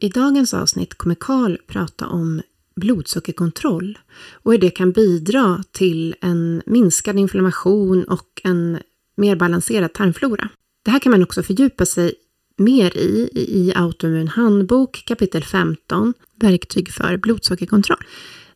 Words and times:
I 0.00 0.08
dagens 0.08 0.54
avsnitt 0.54 0.94
kommer 0.94 1.14
Karl 1.14 1.56
prata 1.66 2.06
om 2.06 2.42
blodsockerkontroll 2.76 3.98
och 4.32 4.52
hur 4.52 4.58
det 4.58 4.70
kan 4.70 4.92
bidra 4.92 5.64
till 5.72 6.14
en 6.20 6.62
minskad 6.66 7.18
inflammation 7.18 8.04
och 8.04 8.40
en 8.44 8.78
mer 9.16 9.36
balanserad 9.36 9.92
tarmflora. 9.92 10.48
Det 10.84 10.90
här 10.90 10.98
kan 10.98 11.10
man 11.10 11.22
också 11.22 11.42
fördjupa 11.42 11.86
sig 11.86 12.14
mer 12.56 12.96
i 12.96 13.30
i 13.34 13.72
Autoimmun 13.74 14.28
handbok 14.28 15.04
kapitel 15.06 15.44
15, 15.44 16.14
verktyg 16.40 16.92
för 16.92 17.16
blodsockerkontroll, 17.16 18.04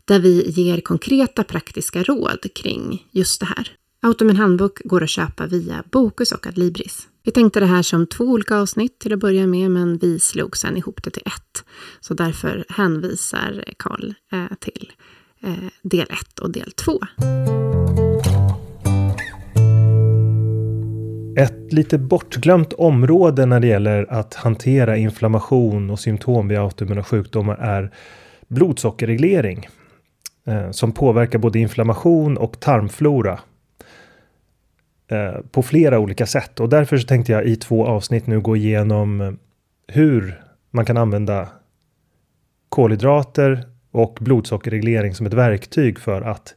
där 0.05 0.19
vi 0.19 0.51
ger 0.51 0.81
konkreta 0.81 1.45
praktiska 1.45 2.03
råd 2.03 2.47
kring 2.55 3.07
just 3.11 3.41
det 3.41 3.47
här. 3.47 3.71
Autoimmun 4.05 4.37
handbok 4.37 4.81
går 4.85 5.03
att 5.03 5.11
köpa 5.11 5.47
via 5.47 5.85
Bokus 5.91 6.33
och 6.33 6.47
Adlibris. 6.47 7.09
Vi 7.25 7.33
tänkte 7.33 7.61
det 7.61 7.67
här 7.67 7.83
som 7.83 8.07
två 8.07 8.25
olika 8.25 8.57
avsnitt 8.57 8.99
till 8.99 9.13
att 9.13 9.19
börja 9.19 9.47
med, 9.47 9.71
men 9.71 9.99
vi 9.99 10.19
slog 10.19 10.57
sen 10.57 10.77
ihop 10.77 11.03
det 11.03 11.11
till 11.11 11.23
ett. 11.27 11.65
Så 12.01 12.15
därför 12.15 12.65
hänvisar 12.69 13.65
Karl 13.77 14.15
eh, 14.33 14.57
till 14.61 14.93
eh, 15.43 15.53
del 15.83 16.07
1 16.11 16.39
och 16.39 16.53
del 16.53 16.73
2. 16.73 17.01
Ett 21.39 21.73
lite 21.73 21.99
bortglömt 21.99 22.73
område 22.73 23.47
när 23.47 23.61
det 23.61 23.67
gäller 23.67 24.13
att 24.13 24.35
hantera 24.35 24.97
inflammation 24.97 25.91
och 25.91 26.01
symptom 26.01 26.49
vid 26.49 26.59
autoimmuna 26.59 27.05
sjukdomar 27.05 27.57
är 27.57 27.93
blodsockerreglering. 28.49 29.69
Eh, 30.47 30.71
som 30.71 30.93
påverkar 30.93 31.39
både 31.39 31.59
inflammation 31.59 32.39
och 32.39 32.61
tarmflora 32.61 33.41
Eh, 35.13 35.41
på 35.51 35.63
flera 35.63 35.99
olika 35.99 36.27
sätt. 36.27 36.61
Och 36.61 36.69
därför 36.69 36.97
så 36.97 37.07
tänkte 37.07 37.33
jag 37.33 37.45
i 37.45 37.57
två 37.57 37.87
avsnitt 37.87 38.27
nu 38.27 38.41
gå 38.41 38.57
igenom 38.57 39.21
eh, 39.21 39.33
hur 39.87 40.43
man 40.71 40.85
kan 40.85 40.97
använda 40.97 41.49
kolhydrater 42.69 43.65
och 43.91 44.19
blodsockerreglering 44.21 45.15
som 45.15 45.27
ett 45.27 45.35
verktyg 45.35 45.99
för 45.99 46.23
att 46.23 46.55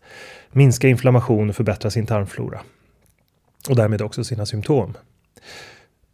minska 0.52 0.88
inflammation 0.88 1.50
och 1.50 1.56
förbättra 1.56 1.92
sin 1.92 2.06
tarmflora. 2.06 2.60
Och 3.70 3.76
därmed 3.76 4.02
också 4.02 4.24
sina 4.24 4.46
symptom. 4.46 4.94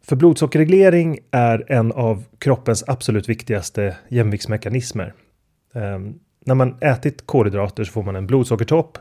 För 0.04 0.16
blodsockerreglering 0.16 1.18
är 1.30 1.72
en 1.72 1.92
av 1.92 2.24
kroppens 2.38 2.84
absolut 2.86 3.28
viktigaste 3.28 3.96
jämviktsmekanismer. 4.08 5.14
Um, 5.74 6.18
när 6.46 6.54
man 6.54 6.76
ätit 6.80 7.26
kolhydrater 7.26 7.84
så 7.84 7.92
får 7.92 8.02
man 8.02 8.16
en 8.16 8.26
blodsockertopp 8.26 8.98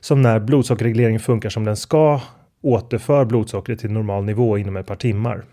som 0.00 0.22
när 0.22 0.40
blodsockerregleringen 0.40 1.20
funkar 1.20 1.50
som 1.50 1.64
den 1.64 1.76
ska 1.76 2.20
återför 2.62 3.24
blodsockret 3.24 3.78
till 3.78 3.90
normal 3.90 4.24
nivå 4.24 4.58
inom 4.58 4.76
ett 4.76 4.86
par 4.86 4.96
timmar. 4.96 5.44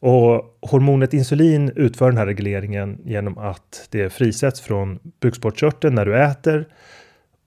Och 0.00 0.58
hormonet 0.60 1.14
insulin 1.14 1.72
utför 1.76 2.10
den 2.10 2.18
här 2.18 2.26
regleringen 2.26 2.98
genom 3.04 3.38
att 3.38 3.88
det 3.90 4.10
frisätts 4.10 4.60
från 4.60 4.98
bukspottkörteln 5.20 5.94
när 5.94 6.06
du 6.06 6.22
äter 6.22 6.68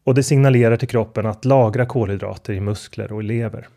och 0.04 0.16
det 0.16 0.24
signalerar 0.24 0.78
till 0.78 0.88
kroppen 0.88 1.26
att 1.26 1.46
lagra 1.46 1.86
kolhydrater 1.86 2.54
i 2.54 2.60
muskler 2.60 3.12
och 3.12 3.24
i 3.24 3.26
lever. 3.26 3.68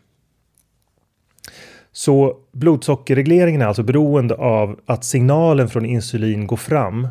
Så 1.91 2.37
blodsockerregleringen 2.51 3.61
är 3.61 3.65
alltså 3.65 3.83
beroende 3.83 4.35
av 4.35 4.79
att 4.85 5.03
signalen 5.03 5.69
från 5.69 5.85
insulin 5.85 6.47
går 6.47 6.57
fram. 6.57 7.07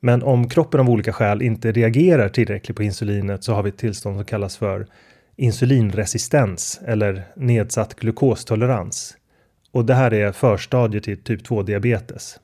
Men 0.00 0.22
om 0.22 0.48
kroppen 0.48 0.80
av 0.80 0.90
olika 0.90 1.12
skäl 1.12 1.42
inte 1.42 1.72
reagerar 1.72 2.28
tillräckligt 2.28 2.76
på 2.76 2.82
insulinet 2.82 3.44
så 3.44 3.54
har 3.54 3.62
vi 3.62 3.68
ett 3.68 3.78
tillstånd 3.78 4.16
som 4.16 4.24
kallas 4.24 4.56
för 4.56 4.86
insulinresistens 5.36 6.80
eller 6.84 7.24
nedsatt 7.36 7.94
glukostolerans. 7.94 9.16
Och 9.70 9.84
det 9.84 9.94
här 9.94 10.14
är 10.14 10.32
förstadier 10.32 11.00
till 11.00 11.22
typ 11.22 11.44
2 11.44 11.62
diabetes. 11.62 12.40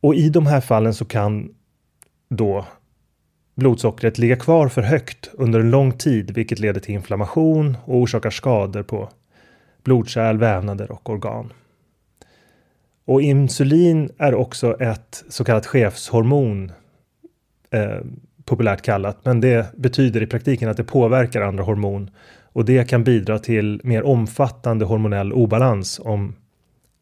Och 0.00 0.14
i 0.14 0.28
de 0.28 0.46
här 0.46 0.60
fallen 0.60 0.94
så 0.94 1.04
kan 1.04 1.54
då 2.28 2.66
blodsockret 3.54 4.18
ligga 4.18 4.36
kvar 4.36 4.68
för 4.68 4.82
högt 4.82 5.30
under 5.32 5.60
en 5.60 5.70
lång 5.70 5.92
tid, 5.92 6.30
vilket 6.30 6.58
leder 6.58 6.80
till 6.80 6.94
inflammation 6.94 7.76
och 7.84 7.96
orsakar 7.96 8.30
skador 8.30 8.82
på 8.82 9.10
blodkärl, 9.84 10.38
vävnader 10.38 10.92
och 10.92 11.10
organ. 11.10 11.52
Och 13.04 13.22
insulin 13.22 14.10
är 14.18 14.34
också 14.34 14.80
ett 14.80 15.24
så 15.28 15.44
kallat 15.44 15.66
chefshormon, 15.66 16.72
eh, 17.70 18.00
populärt 18.50 18.82
kallat, 18.82 19.24
men 19.24 19.40
det 19.40 19.76
betyder 19.76 20.22
i 20.22 20.26
praktiken 20.26 20.68
att 20.68 20.76
det 20.76 20.84
påverkar 20.84 21.42
andra 21.42 21.64
hormon 21.64 22.10
och 22.52 22.64
det 22.64 22.88
kan 22.88 23.04
bidra 23.04 23.38
till 23.38 23.80
mer 23.84 24.02
omfattande 24.02 24.84
hormonell 24.84 25.32
obalans 25.32 26.00
om 26.04 26.36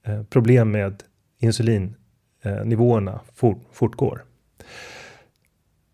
eh, 0.06 0.22
problem 0.22 0.70
med 0.70 1.02
insulinnivåerna 1.40 3.12
eh, 3.12 3.20
fort, 3.34 3.62
fortgår. 3.72 4.24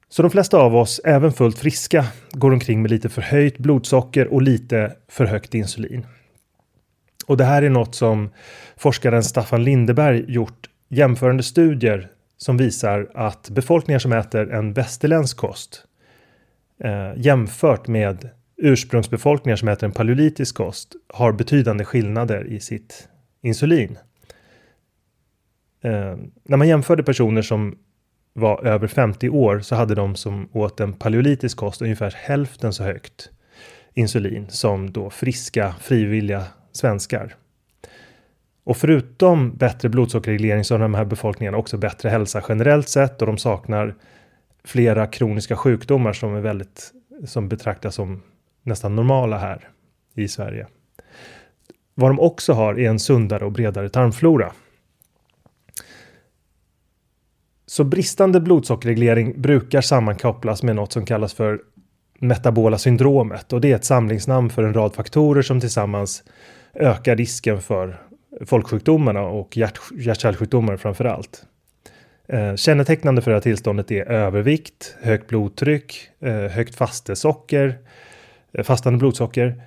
Så 0.08 0.22
de 0.22 0.30
flesta 0.30 0.58
av 0.58 0.76
oss, 0.76 1.00
även 1.04 1.32
fullt 1.32 1.58
friska, 1.58 2.06
går 2.32 2.52
omkring 2.52 2.82
med 2.82 2.90
lite 2.90 3.08
förhöjt 3.08 3.58
blodsocker 3.58 4.26
och 4.26 4.42
lite 4.42 4.92
för 5.08 5.24
högt 5.24 5.54
insulin. 5.54 6.06
Och 7.26 7.36
det 7.36 7.44
här 7.44 7.62
är 7.62 7.70
något 7.70 7.94
som 7.94 8.30
forskaren 8.76 9.22
Staffan 9.22 9.64
Lindeberg 9.64 10.24
gjort 10.28 10.68
jämförande 10.88 11.42
studier 11.42 12.10
som 12.36 12.56
visar 12.56 13.10
att 13.14 13.50
befolkningar 13.50 13.98
som 13.98 14.12
äter 14.12 14.52
en 14.52 14.72
västerländsk 14.72 15.36
kost 15.36 15.84
eh, 16.84 17.12
jämfört 17.16 17.88
med 17.88 18.28
ursprungsbefolkningar 18.56 19.56
som 19.56 19.68
äter 19.68 19.86
en 19.86 19.92
paleolitisk 19.92 20.54
kost 20.54 20.96
har 21.08 21.32
betydande 21.32 21.84
skillnader 21.84 22.46
i 22.46 22.60
sitt 22.60 23.08
insulin. 23.42 23.98
Eh, 25.82 26.16
när 26.44 26.56
man 26.56 26.68
jämförde 26.68 27.02
personer 27.02 27.42
som 27.42 27.78
var 28.32 28.64
över 28.66 28.86
50 28.86 29.28
år 29.28 29.60
så 29.60 29.74
hade 29.74 29.94
de 29.94 30.16
som 30.16 30.48
åt 30.52 30.80
en 30.80 30.92
paleolitisk 30.92 31.56
kost 31.56 31.82
ungefär 31.82 32.14
hälften 32.16 32.72
så 32.72 32.84
högt 32.84 33.30
insulin 33.94 34.46
som 34.48 34.92
då 34.92 35.10
friska 35.10 35.74
frivilliga 35.80 36.44
svenskar. 36.72 37.34
Och 38.64 38.76
förutom 38.76 39.56
bättre 39.56 39.88
blodsockerreglering 39.88 40.64
så 40.64 40.74
har 40.74 40.78
de 40.78 40.94
här 40.94 41.04
befolkningarna 41.04 41.56
också 41.58 41.78
bättre 41.78 42.08
hälsa 42.08 42.42
generellt 42.48 42.88
sett 42.88 43.22
och 43.22 43.26
de 43.26 43.38
saknar 43.38 43.94
flera 44.64 45.06
kroniska 45.06 45.56
sjukdomar 45.56 46.12
som 46.12 46.34
är 46.34 46.40
väldigt 46.40 46.92
som 47.26 47.48
betraktas 47.48 47.94
som 47.94 48.22
nästan 48.62 48.96
normala 48.96 49.38
här 49.38 49.68
i 50.14 50.28
Sverige. 50.28 50.66
Vad 51.94 52.10
de 52.10 52.20
också 52.20 52.52
har 52.52 52.80
är 52.80 52.88
en 52.88 52.98
sundare 52.98 53.44
och 53.44 53.52
bredare 53.52 53.88
tarmflora. 53.88 54.52
Så 57.66 57.84
bristande 57.84 58.40
blodsockerreglering 58.40 59.42
brukar 59.42 59.80
sammankopplas 59.80 60.62
med 60.62 60.76
något 60.76 60.92
som 60.92 61.06
kallas 61.06 61.34
för 61.34 61.60
metabola 62.18 62.78
syndromet 62.78 63.52
och 63.52 63.60
det 63.60 63.72
är 63.72 63.76
ett 63.76 63.84
samlingsnamn 63.84 64.50
för 64.50 64.62
en 64.62 64.74
rad 64.74 64.94
faktorer 64.94 65.42
som 65.42 65.60
tillsammans 65.60 66.22
ökar 66.74 67.16
risken 67.16 67.62
för 67.62 68.00
folksjukdomarna 68.40 69.20
och 69.20 69.56
hjärt, 69.56 69.80
hjärt-kärlsjukdomar 69.94 70.76
framför 70.76 71.04
allt. 71.04 71.46
Eh, 72.28 72.54
kännetecknande 72.54 73.22
för 73.22 73.30
det 73.30 73.36
här 73.36 73.42
tillståndet 73.42 73.90
är 73.90 74.10
övervikt, 74.10 74.96
högt 75.02 75.28
blodtryck, 75.28 76.10
eh, 76.20 76.34
högt 76.34 76.74
fastesocker, 76.74 77.78
eh, 78.52 78.64
fastande 78.64 78.98
blodsocker, 78.98 79.62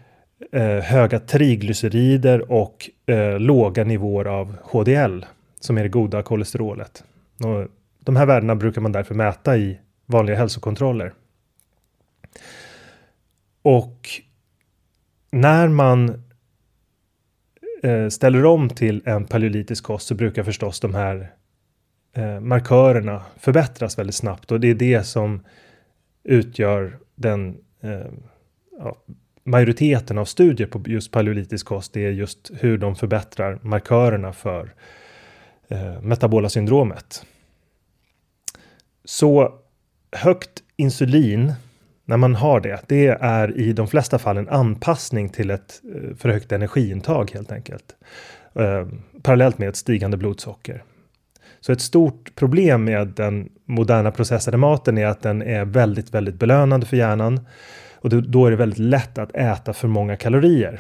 eh, 0.52 0.80
höga 0.84 1.20
triglycerider 1.20 2.52
och 2.52 2.90
eh, 3.06 3.40
låga 3.40 3.84
nivåer 3.84 4.26
av 4.26 4.56
HDL 4.64 5.26
som 5.60 5.78
är 5.78 5.84
det 5.84 5.90
goda 5.90 6.24
kolesterolet. 6.24 7.04
Och 7.44 7.68
de 8.00 8.16
här 8.16 8.26
värdena 8.26 8.56
brukar 8.56 8.82
man 8.82 8.92
därför 8.92 9.16
mäta 9.16 9.58
i 9.58 9.80
vanliga 10.06 10.38
hälsokontroller. 10.38 11.14
Och 13.62 14.10
när 15.32 15.68
man 15.68 16.24
eh, 17.88 18.10
ställer 18.10 18.46
om 18.46 18.70
till 18.70 19.02
en 19.06 19.26
paleolitisk 19.26 19.84
kost 19.84 20.08
så 20.08 20.16
brukar 20.16 20.44
förstås 20.44 20.80
de 20.80 20.96
här 20.96 21.32
eh, 22.14 22.40
markörerna 22.40 23.24
förbättras 23.40 23.98
väldigt 23.98 24.16
snabbt 24.16 24.52
och 24.52 24.60
det 24.60 24.68
är 24.68 24.76
det 24.76 25.04
som 25.04 25.46
utgör 26.24 27.00
den 27.16 27.58
eh, 27.82 28.12
ja, 28.80 28.98
majoriteten 29.44 30.18
av 30.18 30.26
studier 30.26 30.68
på 30.68 30.84
just 30.86 31.12
paleolitisk 31.12 31.66
kost. 31.66 31.94
Det 31.94 32.06
är 32.06 32.12
just 32.12 32.52
hur 32.60 32.78
de 32.78 32.96
förbättrar 32.96 33.60
markörerna 33.62 34.34
för 34.34 34.74
eh, 35.68 36.02
metabola 36.02 36.50
syndromet. 36.50 37.26
Så 39.06 39.60
högt 40.12 40.64
insulin 40.76 41.54
när 42.08 42.18
man 42.18 42.36
har 42.36 42.60
det, 42.60 42.84
det 42.88 43.08
är 43.08 43.58
i 43.58 43.74
de 43.74 43.88
flesta 43.88 44.20
fall 44.20 44.38
en 44.38 44.50
anpassning 44.50 45.30
till 45.30 45.50
ett 45.52 45.82
eh, 45.96 46.16
för 46.16 46.30
högt 46.30 46.52
energiintag 46.52 47.32
helt 47.34 47.52
enkelt. 47.52 47.96
Eh, 48.56 48.88
parallellt 49.22 49.58
med 49.58 49.70
ett 49.70 49.76
stigande 49.76 50.18
blodsocker. 50.18 50.84
Så 51.60 51.72
ett 51.72 51.82
stort 51.82 52.36
problem 52.36 52.84
med 52.84 53.08
den 53.08 53.50
moderna 53.66 54.12
processade 54.12 54.58
maten 54.58 54.98
är 54.98 55.06
att 55.06 55.22
den 55.22 55.42
är 55.42 55.66
väldigt, 55.66 56.14
väldigt 56.14 56.36
belönande 56.36 56.86
för 56.86 56.98
hjärnan. 56.98 57.40
Och 57.96 58.10
då 58.10 58.46
är 58.46 58.52
det 58.52 58.58
väldigt 58.58 58.80
lätt 58.80 59.18
att 59.18 59.36
äta 59.36 59.74
för 59.74 59.88
många 59.88 60.16
kalorier. 60.16 60.80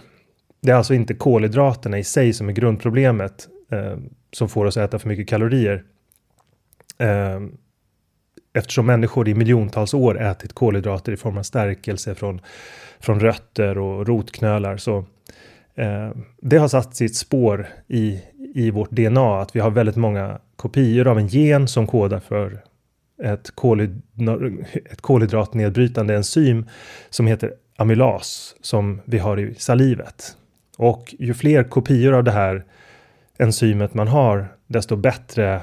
Det 0.61 0.71
är 0.71 0.75
alltså 0.75 0.93
inte 0.93 1.13
kolhydraterna 1.13 1.99
i 1.99 2.03
sig 2.03 2.33
som 2.33 2.49
är 2.49 2.53
grundproblemet 2.53 3.47
eh, 3.71 3.97
som 4.31 4.49
får 4.49 4.65
oss 4.65 4.77
att 4.77 4.89
äta 4.89 4.99
för 4.99 5.07
mycket 5.07 5.29
kalorier. 5.29 5.83
Eh, 6.97 7.39
eftersom 8.57 8.85
människor 8.85 9.27
i 9.27 9.33
miljontals 9.33 9.93
år 9.93 10.21
ätit 10.21 10.53
kolhydrater 10.53 11.11
i 11.11 11.17
form 11.17 11.37
av 11.37 11.43
stärkelse 11.43 12.15
från, 12.15 12.41
från 12.99 13.19
rötter 13.19 13.77
och 13.77 14.07
rotknölar. 14.07 14.77
Så 14.77 14.97
eh, 15.75 16.09
det 16.41 16.57
har 16.57 16.67
satt 16.67 16.95
sitt 16.95 17.15
spår 17.15 17.67
i, 17.87 18.21
i 18.55 18.71
vårt 18.71 18.91
DNA 18.91 19.41
att 19.41 19.55
vi 19.55 19.59
har 19.59 19.71
väldigt 19.71 19.95
många 19.95 20.39
kopior 20.55 21.07
av 21.07 21.17
en 21.17 21.27
gen 21.27 21.67
som 21.67 21.87
kodar 21.87 22.19
för 22.19 22.63
ett, 23.23 23.51
kolhyd 23.55 24.01
ett 24.91 25.01
kolhydratnedbrytande 25.01 26.15
enzym 26.15 26.65
som 27.09 27.27
heter 27.27 27.53
amylas 27.77 28.55
som 28.61 29.01
vi 29.05 29.17
har 29.17 29.39
i 29.39 29.55
salivet. 29.55 30.37
Och 30.77 31.15
ju 31.19 31.33
fler 31.33 31.63
kopior 31.63 32.13
av 32.13 32.23
det 32.23 32.31
här 32.31 32.65
enzymet 33.37 33.93
man 33.93 34.07
har, 34.07 34.47
desto 34.67 34.95
bättre 34.95 35.61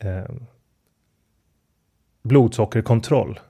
eh, 0.00 0.24
blodsockerkontroll 2.22 3.40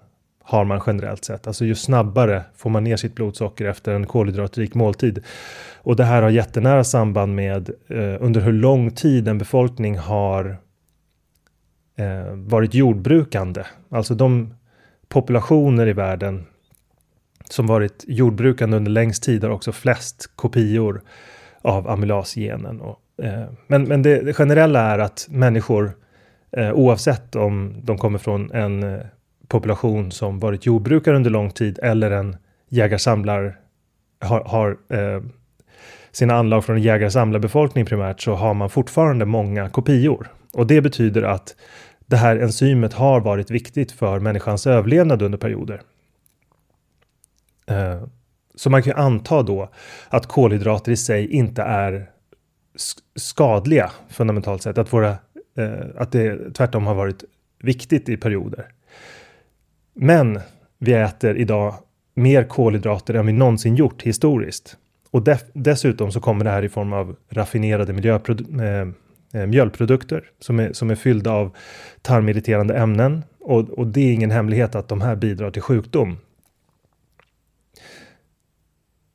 har 0.44 0.64
man 0.64 0.80
generellt 0.86 1.24
sett. 1.24 1.46
Alltså 1.46 1.64
ju 1.64 1.74
snabbare 1.74 2.44
får 2.56 2.70
man 2.70 2.84
ner 2.84 2.96
sitt 2.96 3.14
blodsocker 3.14 3.64
efter 3.64 3.94
en 3.94 4.06
kolhydratrik 4.06 4.74
måltid. 4.74 5.24
Och 5.76 5.96
det 5.96 6.04
här 6.04 6.22
har 6.22 6.30
jättenära 6.30 6.84
samband 6.84 7.34
med 7.34 7.70
eh, 7.88 8.16
under 8.20 8.40
hur 8.40 8.52
lång 8.52 8.90
tid 8.90 9.28
en 9.28 9.38
befolkning 9.38 9.98
har 9.98 10.56
eh, 11.96 12.34
varit 12.34 12.74
jordbrukande. 12.74 13.64
Alltså 13.88 14.14
de 14.14 14.54
populationer 15.08 15.86
i 15.86 15.92
världen 15.92 16.44
som 17.50 17.66
varit 17.66 18.04
jordbrukande 18.08 18.76
under 18.76 18.90
längst 18.90 19.22
tid 19.22 19.44
har 19.44 19.50
också 19.50 19.72
flest 19.72 20.30
kopior 20.36 21.02
av 21.62 21.88
amylasgenen. 21.88 22.80
Och, 22.80 23.24
eh, 23.24 23.44
men 23.66 23.84
men 23.84 24.02
det, 24.02 24.20
det, 24.20 24.32
generella 24.32 24.80
är 24.80 24.98
att 24.98 25.26
människor, 25.30 25.92
eh, 26.56 26.72
oavsett 26.72 27.36
om 27.36 27.74
de 27.82 27.98
kommer 27.98 28.18
från 28.18 28.52
en 28.52 28.82
eh, 28.82 29.00
population 29.48 30.10
som 30.10 30.38
varit 30.38 30.66
jordbrukare 30.66 31.16
under 31.16 31.30
lång 31.30 31.50
tid 31.50 31.78
eller 31.82 32.10
en 32.10 32.36
jägar-samlar 32.68 33.58
har, 34.20 34.44
har 34.44 34.76
eh, 34.88 35.22
sina 36.10 36.34
anlag 36.34 36.64
från 36.64 36.76
en 36.76 36.82
jägarsamlarbefolkning 36.82 37.86
primärt 37.86 38.20
så 38.20 38.34
har 38.34 38.54
man 38.54 38.70
fortfarande 38.70 39.24
många 39.24 39.68
kopior. 39.70 40.28
Och 40.52 40.66
det 40.66 40.80
betyder 40.80 41.22
att 41.22 41.56
det 42.06 42.16
här 42.16 42.36
enzymet 42.36 42.92
har 42.92 43.20
varit 43.20 43.50
viktigt 43.50 43.92
för 43.92 44.20
människans 44.20 44.66
överlevnad 44.66 45.22
under 45.22 45.38
perioder. 45.38 45.80
Eh, 47.66 48.02
så 48.54 48.70
man 48.70 48.82
kan 48.82 48.96
anta 48.96 49.42
då 49.42 49.68
att 50.08 50.26
kolhydrater 50.26 50.92
i 50.92 50.96
sig 50.96 51.32
inte 51.32 51.62
är 51.62 52.10
skadliga 53.16 53.90
fundamentalt 54.08 54.62
sett, 54.62 54.78
att, 54.78 54.92
våra, 54.92 55.16
Eh, 55.54 55.86
att 55.96 56.12
det 56.12 56.54
tvärtom 56.54 56.86
har 56.86 56.94
varit 56.94 57.24
viktigt 57.62 58.08
i 58.08 58.16
perioder. 58.16 58.66
Men 59.94 60.40
vi 60.78 60.92
äter 60.92 61.36
idag 61.36 61.74
mer 62.14 62.44
kolhydrater 62.44 63.14
än 63.14 63.26
vi 63.26 63.32
någonsin 63.32 63.76
gjort 63.76 64.02
historiskt. 64.02 64.76
Och 65.10 65.24
dessutom 65.52 66.12
så 66.12 66.20
kommer 66.20 66.44
det 66.44 66.50
här 66.50 66.62
i 66.62 66.68
form 66.68 66.92
av 66.92 67.16
raffinerade 67.28 67.92
eh, 67.92 68.88
eh, 69.40 69.46
mjölprodukter 69.46 70.30
som 70.38 70.60
är, 70.60 70.72
som 70.72 70.90
är 70.90 70.94
fyllda 70.94 71.32
av 71.32 71.56
tarmirriterande 72.02 72.74
ämnen. 72.74 73.24
Och, 73.40 73.70
och 73.70 73.86
det 73.86 74.00
är 74.00 74.12
ingen 74.12 74.30
hemlighet 74.30 74.74
att 74.74 74.88
de 74.88 75.00
här 75.00 75.16
bidrar 75.16 75.50
till 75.50 75.62
sjukdom. 75.62 76.16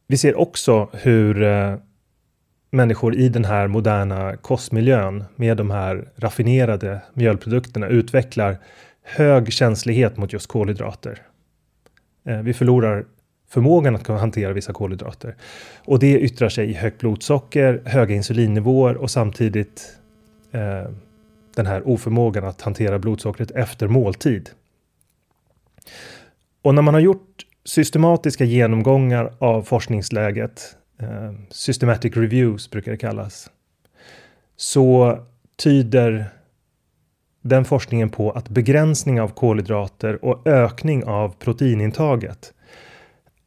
Vi 0.08 0.18
ser 0.18 0.40
också 0.40 0.90
hur 0.94 1.44
eh, 1.44 1.76
människor 2.70 3.16
i 3.16 3.30
den 3.30 3.46
här 3.46 3.68
moderna 3.68 4.38
kostmiljön 4.38 5.24
med 5.36 5.58
de 5.58 5.72
här 5.72 6.10
raffinerade 6.16 7.02
mjölprodukterna 7.14 7.88
utvecklar 7.88 8.58
hög 9.04 9.54
känslighet 9.54 10.18
mot 10.18 10.34
just 10.34 10.48
kolhydrater. 10.48 11.22
Eh, 12.26 12.42
vi 12.42 12.54
förlorar 12.54 13.06
förmågan 13.50 13.96
att 13.96 14.04
kunna 14.04 14.20
hantera 14.20 14.54
vissa 14.54 14.74
kolhydrater. 14.74 15.36
Och 15.86 16.00
det 16.00 16.20
yttrar 16.20 16.50
sig 16.50 16.70
i 16.70 16.74
högt 16.74 17.00
blodsocker, 17.00 17.82
höga 17.86 18.16
insulinnivåer 18.16 18.98
och 18.98 19.12
samtidigt 19.12 19.98
eh, 20.52 20.92
den 21.56 21.66
här 21.66 21.88
oförmågan 21.88 22.46
att 22.46 22.62
hantera 22.62 23.00
blodsockret 23.00 23.52
efter 23.52 23.88
måltid. 23.88 24.50
Och 26.62 26.76
när 26.76 26.82
man 26.82 26.94
har 26.94 27.02
gjort 27.02 27.46
systematiska 27.66 28.44
genomgångar 28.46 29.34
av 29.40 29.62
forskningsläget, 29.62 30.76
eh, 31.00 31.34
systematic 31.50 32.18
reviews 32.18 32.72
brukar 32.72 32.92
det 32.92 32.98
kallas, 32.98 33.50
så 34.56 35.20
tyder 35.56 36.30
den 37.42 37.66
forskningen 37.66 38.10
på 38.10 38.32
att 38.32 38.50
begränsning 38.50 39.22
av 39.22 39.28
kolhydrater 39.28 40.26
och 40.26 40.48
ökning 40.48 41.04
av 41.04 41.36
proteinintaget 41.40 42.54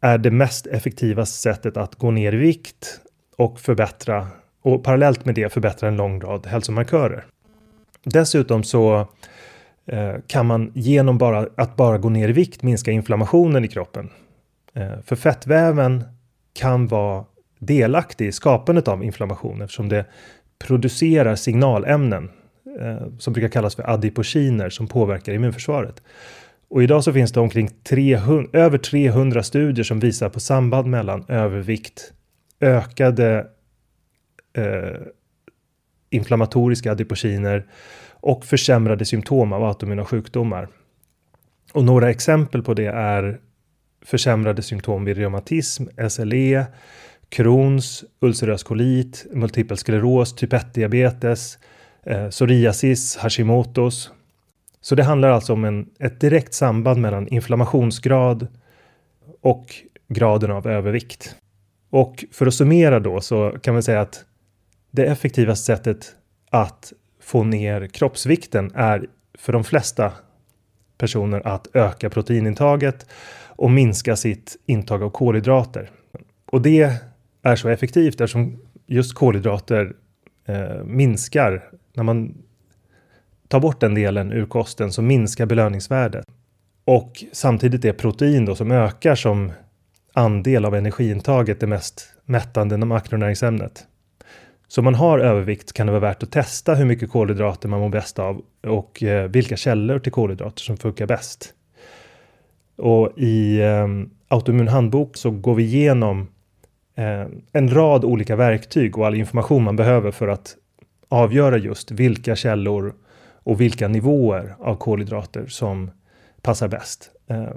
är 0.01 0.19
det 0.19 0.31
mest 0.31 0.67
effektiva 0.67 1.27
sättet 1.27 1.77
att 1.77 1.95
gå 1.95 2.11
ner 2.11 2.33
i 2.33 2.37
vikt 2.37 3.01
och 3.37 3.61
förbättra 3.61 4.29
och 4.63 4.85
parallellt 4.85 5.25
med 5.25 5.35
det 5.35 5.53
förbättra 5.53 5.89
en 5.89 5.97
lång 5.97 6.21
rad 6.21 6.47
hälsomarkörer. 6.47 7.25
Dessutom 8.05 8.63
så 8.63 9.09
eh, 9.87 10.15
kan 10.27 10.47
man 10.47 10.73
genom 10.75 11.19
bara 11.19 11.49
att 11.57 11.77
bara 11.77 11.99
gå 11.99 12.09
ner 12.09 12.29
i 12.29 12.33
vikt 12.33 12.63
minska 12.63 12.91
inflammationen 12.91 13.65
i 13.65 13.69
kroppen. 13.69 14.11
Eh, 14.75 15.01
för 15.05 15.17
fettväven 15.17 16.05
kan 16.53 16.87
vara 16.87 17.25
delaktig 17.61 18.27
i 18.27 18.33
skapandet 18.33 18.89
av 18.89 19.05
inflammation 19.05 19.63
eftersom 19.63 19.89
det 19.89 20.05
producerar 20.59 21.37
signalämnen 21.37 22.31
eh, 22.81 23.07
som 23.19 23.33
brukar 23.33 23.49
kallas 23.49 23.75
för 23.75 23.91
adipokiner 23.91 24.71
som 24.71 24.87
påverkar 24.87 25.33
immunförsvaret. 25.33 26.03
Och 26.69 26.83
idag 26.83 27.05
så 27.05 27.13
finns 27.13 27.33
det 27.33 27.41
omkring 27.41 27.69
300, 27.69 28.51
över 28.53 28.79
300 28.79 29.43
studier 29.43 29.85
som 29.85 30.01
visar 30.01 30.29
på 30.29 30.41
samband 30.41 30.89
mellan 30.89 31.25
övervikt, 31.29 32.13
ökade 32.61 33.47
eh, 34.53 35.01
inflammatoriska 36.11 36.93
adipokiner 36.93 37.67
och 38.11 38.45
försämrade 38.45 39.05
symptom 39.05 39.53
av 39.53 39.65
autoimmuna 39.65 40.05
sjukdomar. 40.05 40.69
Och 41.73 41.85
några 41.85 42.11
exempel 42.11 42.63
på 42.63 42.75
det 42.75 42.87
är 42.87 43.41
försämrade 44.05 44.63
symptom 44.63 45.05
vid 45.05 45.17
reumatism, 45.17 45.85
SLE, 46.09 46.67
Crohns, 47.31 48.05
ulcerös 48.21 48.63
kolit, 48.63 49.27
multipel 49.33 49.77
skleros, 49.77 50.35
typ 50.35 50.53
1-diabetes, 50.53 51.59
eh, 52.03 52.29
psoriasis, 52.29 53.17
Hashimotos. 53.17 54.11
Så 54.81 54.95
det 54.95 55.03
handlar 55.03 55.29
alltså 55.29 55.53
om 55.53 55.65
en, 55.65 55.91
ett 55.99 56.21
direkt 56.21 56.55
samband 56.55 57.01
mellan 57.01 57.29
inflammationsgrad 57.29 58.47
och 59.41 59.75
graden 60.09 60.51
av 60.51 60.67
övervikt. 60.67 61.37
Och 61.91 62.25
för 62.33 62.47
att 62.47 62.55
summera 62.55 63.01
då 63.01 63.21
så 63.21 63.51
kan 63.63 63.75
man 63.75 63.83
säga 63.83 64.01
att 64.01 64.25
det 64.91 65.05
effektivaste 65.07 65.65
sättet 65.65 66.15
att 66.51 66.93
få 67.23 67.45
ner 67.45 67.87
kroppsvikten 67.87 68.73
är 68.75 69.07
för 69.39 69.53
de 69.53 69.65
flesta 69.65 70.13
personer 70.99 71.47
att 71.47 71.69
öka 71.75 72.11
proteinintaget 72.11 73.07
och 73.47 73.71
minska 73.71 74.17
sitt 74.17 74.57
intag 74.67 75.03
av 75.03 75.11
kolhydrater. 75.11 75.91
Och 76.47 76.63
det 76.63 77.10
är 77.43 77.57
så 77.57 77.69
effektivt 77.69 78.15
eftersom 78.15 78.59
just 78.87 79.15
kolhydrater 79.15 79.93
eh, 80.47 80.85
minskar 80.85 81.65
när 81.95 82.03
man 82.05 82.35
tar 83.49 83.61
bort 83.61 83.81
den 83.81 83.95
delen 83.95 84.33
ur 84.33 84.47
kosten 84.47 84.93
så 84.93 85.03
minskar 85.03 85.47
belöningsvärdet. 85.47 86.25
Och 86.85 87.25
samtidigt 87.33 87.85
är 87.85 87.93
protein 87.93 88.45
då 88.45 88.55
som 88.55 88.71
ökar 88.71 89.15
som 89.15 89.53
andel 90.13 90.65
av 90.65 90.75
energiintaget 90.75 91.61
det 91.61 91.67
mest 91.67 92.15
mättande 92.25 92.77
makronäringsämnet. 92.77 93.87
Så 94.69 94.81
om 94.81 94.85
man 94.85 94.95
har 94.95 95.19
övervikt 95.19 95.73
kan 95.73 95.87
det 95.87 95.93
vara 95.93 96.01
värt 96.01 96.23
att 96.23 96.33
testa 96.33 96.75
hur 96.75 96.85
mycket 96.85 97.11
kolhydrater 97.11 97.69
man 97.69 97.81
mår 97.81 97.89
bäst 97.89 98.19
av 98.19 98.43
och 98.63 99.03
eh, 99.03 99.31
vilka 99.31 99.57
källor 99.57 99.99
till 99.99 100.13
kolhydrater 100.13 100.61
som 100.61 100.77
funkar 100.77 101.07
bäst. 101.07 101.55
Och 102.77 103.19
i 103.19 103.61
eh, 103.61 103.87
Autoimmun 104.29 104.69
handbok 104.69 105.17
så 105.17 105.31
går 105.31 105.55
vi 105.55 105.63
igenom 105.63 106.29
Eh, 106.95 107.27
en 107.53 107.75
rad 107.75 108.05
olika 108.05 108.37
verktyg 108.37 108.99
och 108.99 109.07
all 109.07 109.15
information 109.15 109.65
man 109.65 109.77
behöver 109.77 110.11
för 110.11 110.29
att 110.29 110.57
avgöra 111.09 111.59
just 111.59 111.91
vilka 111.91 112.37
källor 112.37 112.95
och 113.43 113.61
vilka 113.61 113.89
nivåer 113.89 114.57
av 114.59 114.77
kolhydrater 114.77 115.47
som 115.47 115.91
passar 116.43 116.69
bäst 116.69 117.11
eh, 117.27 117.51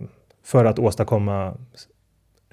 för 0.44 0.66
att 0.66 0.80
åstadkomma 0.80 1.58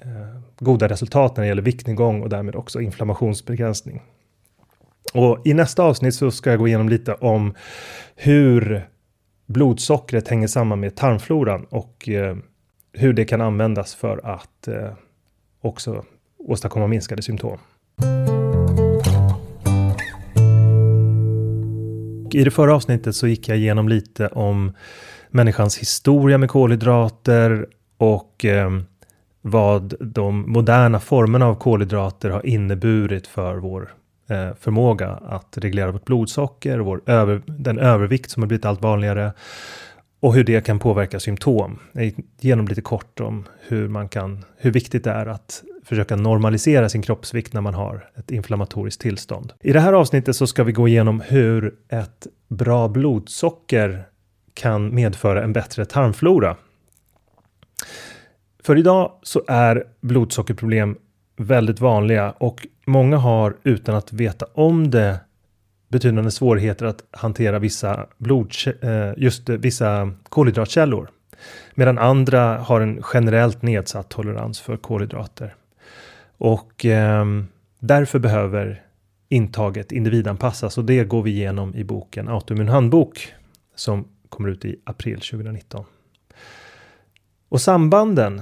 eh, 0.01 0.41
goda 0.59 0.87
resultat 0.87 1.37
när 1.37 1.43
det 1.43 1.47
gäller 1.47 1.61
viktnedgång 1.61 2.21
och 2.21 2.29
därmed 2.29 2.55
också 2.55 2.81
inflammationsbegränsning. 2.81 4.01
Och 5.13 5.47
i 5.47 5.53
nästa 5.53 5.83
avsnitt 5.83 6.15
så 6.15 6.31
ska 6.31 6.49
jag 6.49 6.59
gå 6.59 6.67
igenom 6.67 6.89
lite 6.89 7.13
om 7.13 7.53
hur 8.15 8.87
blodsockret 9.45 10.27
hänger 10.27 10.47
samman 10.47 10.79
med 10.79 10.95
tarmfloran 10.95 11.65
och 11.69 12.09
hur 12.93 13.13
det 13.13 13.25
kan 13.25 13.41
användas 13.41 13.95
för 13.95 14.25
att 14.25 14.67
också 15.61 16.05
åstadkomma 16.45 16.87
minskade 16.87 17.21
symptom. 17.21 17.57
I 22.33 22.43
det 22.43 22.51
förra 22.51 22.75
avsnittet 22.75 23.15
så 23.15 23.27
gick 23.27 23.49
jag 23.49 23.57
igenom 23.57 23.89
lite 23.89 24.27
om 24.27 24.71
människans 25.29 25.77
historia 25.77 26.37
med 26.37 26.49
kolhydrater 26.49 27.67
och 27.97 28.45
eh, 28.45 28.69
vad 29.41 29.93
de 29.99 30.51
moderna 30.51 30.99
formerna 30.99 31.45
av 31.45 31.55
kolhydrater 31.55 32.29
har 32.29 32.45
inneburit 32.45 33.27
för 33.27 33.55
vår 33.55 33.93
eh, 34.29 34.49
förmåga 34.59 35.09
att 35.09 35.57
reglera 35.57 35.91
vårt 35.91 36.05
blodsocker, 36.05 36.79
vår 36.79 37.01
över, 37.05 37.41
den 37.45 37.79
övervikt 37.79 38.31
som 38.31 38.43
har 38.43 38.47
blivit 38.47 38.65
allt 38.65 38.81
vanligare 38.81 39.33
och 40.19 40.33
hur 40.33 40.43
det 40.43 40.65
kan 40.65 40.79
påverka 40.79 41.19
symptom. 41.19 41.79
Jag 41.91 42.05
gick 42.05 42.17
igenom 42.39 42.67
lite 42.67 42.81
kort 42.81 43.19
om 43.19 43.47
hur 43.67 43.87
man 43.87 44.09
kan, 44.09 44.45
hur 44.57 44.71
viktigt 44.71 45.03
det 45.03 45.11
är 45.11 45.25
att 45.25 45.63
försöka 45.83 46.15
normalisera 46.15 46.89
sin 46.89 47.01
kroppsvikt 47.01 47.53
när 47.53 47.61
man 47.61 47.73
har 47.73 48.09
ett 48.15 48.31
inflammatoriskt 48.31 49.01
tillstånd. 49.01 49.53
I 49.59 49.73
det 49.73 49.79
här 49.79 49.93
avsnittet 49.93 50.35
så 50.35 50.47
ska 50.47 50.63
vi 50.63 50.71
gå 50.71 50.87
igenom 50.87 51.21
hur 51.21 51.75
ett 51.89 52.27
bra 52.47 52.87
blodsocker 52.87 54.03
kan 54.53 54.95
medföra 54.95 55.43
en 55.43 55.53
bättre 55.53 55.85
tarmflora. 55.85 56.55
För 58.63 58.77
idag 58.77 59.11
så 59.23 59.43
är 59.47 59.83
blodsockerproblem 60.01 60.97
väldigt 61.37 61.79
vanliga 61.79 62.31
och 62.31 62.67
många 62.85 63.17
har 63.17 63.57
utan 63.63 63.95
att 63.95 64.13
veta 64.13 64.45
om 64.53 64.91
det 64.91 65.19
betydande 65.87 66.31
svårigheter 66.31 66.85
att 66.85 67.03
hantera 67.11 67.59
vissa, 67.59 68.07
blod, 68.17 68.53
eh, 68.81 69.11
just 69.17 69.49
vissa 69.49 70.11
kolhydratkällor. 70.29 71.09
Medan 71.75 71.97
andra 71.97 72.57
har 72.57 72.81
en 72.81 73.03
generellt 73.13 73.61
nedsatt 73.61 74.09
tolerans 74.09 74.61
för 74.61 74.77
kolhydrater. 74.77 75.55
Och 76.43 76.85
eh, 76.85 77.25
därför 77.79 78.19
behöver 78.19 78.81
intaget 79.29 79.91
individanpassas 79.91 80.77
och 80.77 80.85
det 80.85 81.03
går 81.03 81.23
vi 81.23 81.31
igenom 81.31 81.75
i 81.75 81.83
boken 81.83 82.27
Autoimmun 82.27 82.67
handbok 82.67 83.33
som 83.75 84.07
kommer 84.29 84.49
ut 84.49 84.65
i 84.65 84.75
april 84.83 85.15
2019. 85.15 85.85
Och 87.49 87.61
sambanden 87.61 88.41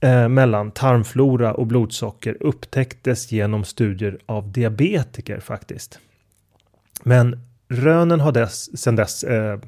eh, 0.00 0.28
mellan 0.28 0.70
tarmflora 0.70 1.54
och 1.54 1.66
blodsocker 1.66 2.36
upptäcktes 2.40 3.32
genom 3.32 3.64
studier 3.64 4.18
av 4.26 4.52
diabetiker 4.52 5.40
faktiskt. 5.40 5.98
Men 7.02 7.40
rönen 7.68 8.20
har 8.20 8.32
dess, 8.32 8.78
sedan 8.78 8.96
dess 8.96 9.24
eh, 9.24 9.58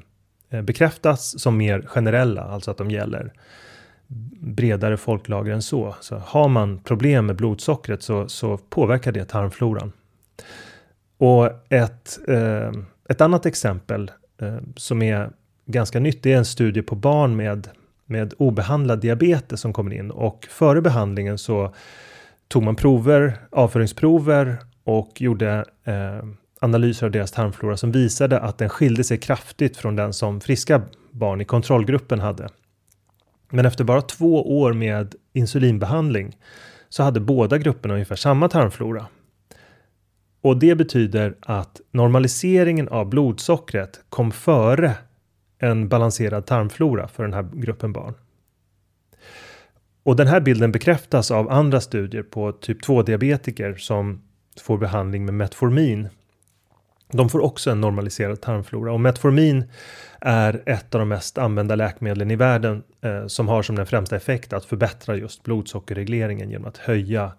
eh, 0.49 0.61
bekräftats 0.61 1.39
som 1.39 1.57
mer 1.57 1.81
generella, 1.81 2.41
alltså 2.41 2.71
att 2.71 2.77
de 2.77 2.91
gäller 2.91 3.33
bredare 4.39 4.97
folklager 4.97 5.51
än 5.51 5.61
så. 5.61 5.95
Så 6.01 6.17
har 6.17 6.47
man 6.47 6.79
problem 6.79 7.25
med 7.25 7.35
blodsockret 7.35 8.03
så, 8.03 8.29
så 8.29 8.57
påverkar 8.57 9.11
det 9.11 9.25
tarmfloran. 9.25 9.91
Och 11.17 11.49
ett, 11.69 12.19
eh, 12.27 12.71
ett 13.09 13.21
annat 13.21 13.45
exempel 13.45 14.11
eh, 14.41 14.57
som 14.75 15.01
är 15.01 15.29
ganska 15.65 15.99
nytt, 15.99 16.23
det 16.23 16.33
är 16.33 16.37
en 16.37 16.45
studie 16.45 16.81
på 16.81 16.95
barn 16.95 17.35
med, 17.35 17.67
med 18.05 18.33
obehandlad 18.37 18.99
diabetes 18.99 19.61
som 19.61 19.73
kommer 19.73 19.93
in 19.93 20.11
och 20.11 20.47
före 20.49 20.81
behandlingen 20.81 21.37
så 21.37 21.73
tog 22.47 22.63
man 22.63 22.75
prover, 22.75 23.37
avföringsprover 23.49 24.57
och 24.83 25.21
gjorde 25.21 25.65
eh, 25.83 26.29
analyser 26.59 27.05
av 27.05 27.11
deras 27.11 27.31
tarmflora 27.31 27.77
som 27.77 27.91
visade 27.91 28.39
att 28.39 28.57
den 28.57 28.69
skilde 28.69 29.03
sig 29.03 29.17
kraftigt 29.17 29.77
från 29.77 29.95
den 29.95 30.13
som 30.13 30.41
friska 30.41 30.81
barn 31.11 31.41
i 31.41 31.45
kontrollgruppen 31.45 32.19
hade. 32.19 32.49
Men 33.49 33.65
efter 33.65 33.83
bara 33.83 34.01
två 34.01 34.59
år 34.61 34.73
med 34.73 35.15
insulinbehandling 35.33 36.37
så 36.89 37.03
hade 37.03 37.19
båda 37.19 37.57
grupperna 37.57 37.93
ungefär 37.93 38.15
samma 38.15 38.49
tarmflora. 38.49 39.05
Och 40.41 40.59
det 40.59 40.75
betyder 40.75 41.35
att 41.41 41.81
normaliseringen 41.91 42.87
av 42.87 43.09
blodsockret 43.09 43.99
kom 44.09 44.31
före 44.31 44.93
en 45.59 45.89
balanserad 45.89 46.45
tarmflora 46.45 47.07
för 47.07 47.23
den 47.23 47.33
här 47.33 47.49
gruppen 47.53 47.93
barn. 47.93 48.13
Och 50.03 50.15
den 50.15 50.27
här 50.27 50.39
bilden 50.39 50.71
bekräftas 50.71 51.31
av 51.31 51.51
andra 51.51 51.81
studier 51.81 52.23
på 52.23 52.51
typ 52.51 52.83
2 52.83 53.01
diabetiker 53.01 53.75
som 53.75 54.21
får 54.61 54.77
behandling 54.77 55.25
med 55.25 55.33
Metformin 55.33 56.09
de 57.11 57.29
får 57.29 57.39
också 57.39 57.71
en 57.71 57.81
normaliserad 57.81 58.41
tarmflora 58.41 58.93
och 58.93 58.99
Metformin 58.99 59.63
är 60.21 60.63
ett 60.65 60.95
av 60.95 60.99
de 60.99 61.09
mest 61.09 61.37
använda 61.37 61.75
läkemedlen 61.75 62.31
i 62.31 62.35
världen 62.35 62.83
eh, 63.01 63.27
som 63.27 63.47
har 63.47 63.61
som 63.61 63.75
den 63.75 63.85
främsta 63.85 64.15
effekt 64.15 64.53
att 64.53 64.65
förbättra 64.65 65.15
just 65.15 65.43
blodsockerregleringen 65.43 66.49
genom 66.49 66.67
att 66.67 66.77
höja 66.77 67.31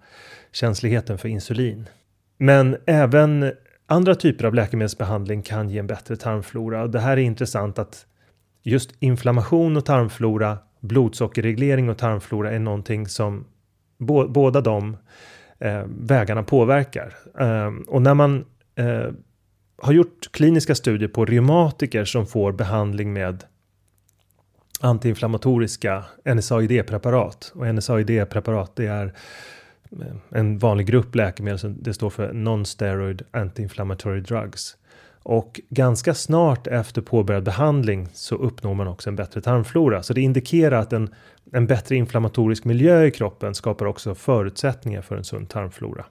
känsligheten 0.52 1.18
för 1.18 1.28
insulin. 1.28 1.88
Men 2.38 2.76
även 2.86 3.52
andra 3.86 4.14
typer 4.14 4.44
av 4.44 4.54
läkemedelsbehandling 4.54 5.42
kan 5.42 5.70
ge 5.70 5.78
en 5.78 5.86
bättre 5.86 6.16
tarmflora 6.16 6.82
och 6.82 6.90
det 6.90 7.00
här 7.00 7.12
är 7.12 7.22
intressant 7.22 7.78
att 7.78 8.06
just 8.62 8.90
inflammation 8.98 9.76
och 9.76 9.84
tarmflora, 9.84 10.58
blodsockerreglering 10.80 11.90
och 11.90 11.98
tarmflora 11.98 12.50
är 12.50 12.58
någonting 12.58 13.08
som 13.08 13.44
bo, 13.98 14.28
båda 14.28 14.60
de 14.60 14.96
eh, 15.58 15.82
vägarna 15.86 16.42
påverkar. 16.42 17.14
Eh, 17.38 17.72
och 17.88 18.02
när 18.02 18.14
man 18.14 18.44
eh, 18.74 19.06
har 19.80 19.92
gjort 19.92 20.32
kliniska 20.32 20.74
studier 20.74 21.08
på 21.08 21.24
reumatiker 21.24 22.04
som 22.04 22.26
får 22.26 22.52
behandling 22.52 23.12
med 23.12 23.44
antiinflammatoriska 24.80 26.04
NSAID-preparat. 26.24 27.52
Och 27.54 27.74
NSAID-preparat 27.74 28.76
det 28.76 28.86
är 28.86 29.14
eh, 30.00 30.38
en 30.38 30.58
vanlig 30.58 30.86
grupp 30.86 31.14
läkemedel 31.14 31.58
som 31.58 31.82
det 31.82 31.94
står 31.94 32.10
för 32.10 32.32
Non-Steroid 32.32 33.22
Anti-Inflammatory 33.32 34.20
Drugs. 34.20 34.76
Och 35.22 35.60
ganska 35.68 36.14
snart 36.14 36.66
efter 36.66 37.02
påbörjad 37.02 37.44
behandling 37.44 38.08
så 38.12 38.34
uppnår 38.34 38.74
man 38.74 38.88
också 38.88 39.10
en 39.10 39.16
bättre 39.16 39.40
tarmflora. 39.40 40.02
Så 40.02 40.12
det 40.12 40.20
indikerar 40.20 40.80
att 40.80 40.92
en, 40.92 41.14
en 41.52 41.66
bättre 41.66 41.96
inflammatorisk 41.96 42.64
miljö 42.64 43.04
i 43.04 43.10
kroppen 43.10 43.54
skapar 43.54 43.86
också 43.86 44.14
förutsättningar 44.14 45.02
för 45.02 45.16
en 45.16 45.24
sund 45.24 45.48
tarmflora. 45.48 46.04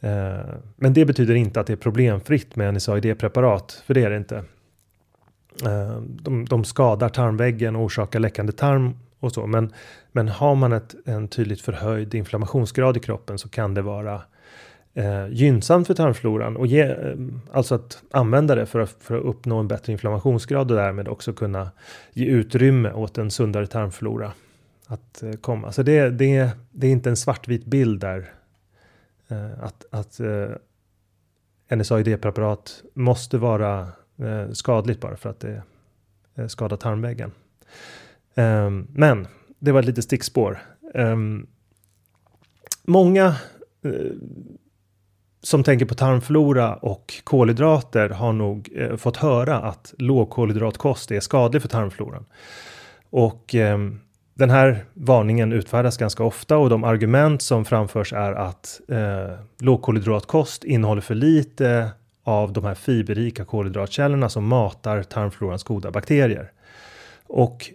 Eh, 0.00 0.54
men 0.76 0.92
det 0.92 1.04
betyder 1.04 1.34
inte 1.34 1.60
att 1.60 1.66
det 1.66 1.72
är 1.72 1.76
problemfritt 1.76 2.56
med 2.56 2.74
NSAID-preparat, 2.74 3.82
för 3.86 3.94
det 3.94 4.02
är 4.02 4.10
det 4.10 4.16
inte. 4.16 4.36
Eh, 5.64 6.00
de, 6.00 6.44
de 6.44 6.64
skadar 6.64 7.08
tarmväggen 7.08 7.76
och 7.76 7.82
orsakar 7.82 8.20
läckande 8.20 8.52
tarm 8.52 8.96
och 9.20 9.32
så, 9.32 9.46
men, 9.46 9.72
men 10.12 10.28
har 10.28 10.54
man 10.54 10.72
ett, 10.72 10.94
en 11.04 11.28
tydligt 11.28 11.60
förhöjd 11.60 12.14
inflammationsgrad 12.14 12.96
i 12.96 13.00
kroppen 13.00 13.38
så 13.38 13.48
kan 13.48 13.74
det 13.74 13.82
vara 13.82 14.22
eh, 14.94 15.28
gynnsamt 15.28 15.86
för 15.86 15.94
tarmfloran 15.94 16.56
och 16.56 16.66
ge, 16.66 16.82
eh, 16.82 17.16
alltså 17.52 17.74
att 17.74 18.02
använda 18.10 18.54
det 18.54 18.66
för 18.66 18.80
att, 18.80 18.96
för 19.00 19.16
att 19.18 19.24
uppnå 19.24 19.58
en 19.58 19.68
bättre 19.68 19.92
inflammationsgrad 19.92 20.70
och 20.70 20.76
därmed 20.76 21.08
också 21.08 21.32
kunna 21.32 21.70
ge 22.12 22.26
utrymme 22.26 22.92
åt 22.92 23.18
en 23.18 23.30
sundare 23.30 23.66
tarmflora 23.66 24.32
att 24.86 25.22
komma. 25.40 25.72
Så 25.72 25.82
det, 25.82 26.10
det, 26.10 26.50
det 26.70 26.86
är 26.86 26.90
inte 26.90 27.10
en 27.10 27.16
svartvit 27.16 27.64
bild 27.64 28.00
där 28.00 28.30
Eh, 29.28 29.64
att, 29.64 29.84
att 29.90 30.20
eh, 30.20 31.76
NSAID-preparat 31.76 32.82
måste 32.94 33.38
vara 33.38 33.88
eh, 34.18 34.50
skadligt 34.52 35.00
bara 35.00 35.16
för 35.16 35.30
att 35.30 35.40
det 35.40 35.62
eh, 36.34 36.46
skadar 36.46 36.76
tarmväggen. 36.76 37.32
Ehm, 38.34 38.86
men 38.92 39.26
det 39.58 39.72
var 39.72 39.80
ett 39.80 39.86
litet 39.86 40.04
stickspår. 40.04 40.58
Ehm, 40.94 41.46
många 42.82 43.26
eh, 43.82 44.12
som 45.42 45.64
tänker 45.64 45.86
på 45.86 45.94
tarmflora 45.94 46.74
och 46.74 47.20
kolhydrater 47.24 48.08
har 48.08 48.32
nog 48.32 48.70
fått 48.98 49.16
höra 49.16 49.56
att 49.56 49.94
lågkolhydratkost 49.98 51.10
är 51.10 51.20
skadlig 51.20 51.62
för 51.62 51.68
tarmfloran. 51.68 52.24
Och 53.10 53.54
eh, 53.54 53.78
den 54.38 54.50
här 54.50 54.84
varningen 54.94 55.52
utfärdas 55.52 55.96
ganska 55.96 56.24
ofta 56.24 56.56
och 56.56 56.70
de 56.70 56.84
argument 56.84 57.42
som 57.42 57.64
framförs 57.64 58.12
är 58.12 58.32
att 58.32 58.80
eh, 58.88 59.38
lågkolhydratkost 59.58 60.64
innehåller 60.64 61.00
för 61.00 61.14
lite 61.14 61.90
av 62.24 62.52
de 62.52 62.64
här 62.64 62.74
fiberrika 62.74 63.44
kolhydratkällorna 63.44 64.28
som 64.28 64.46
matar 64.46 65.02
tarmflorans 65.02 65.64
goda 65.64 65.90
bakterier. 65.90 66.52
Och 67.26 67.70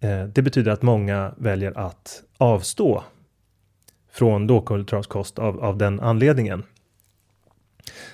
eh, 0.00 0.24
det 0.24 0.42
betyder 0.42 0.72
att 0.72 0.82
många 0.82 1.34
väljer 1.36 1.78
att 1.78 2.22
avstå 2.38 3.04
från 4.12 4.46
lågkolhydratkost 4.46 5.38
av, 5.38 5.64
av 5.64 5.78
den 5.78 6.00
anledningen. 6.00 6.62